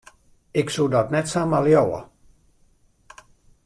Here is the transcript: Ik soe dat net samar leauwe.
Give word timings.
Ik 0.51 0.69
soe 0.69 0.87
dat 0.89 1.09
net 1.09 1.29
samar 1.29 1.63
leauwe. 1.63 1.99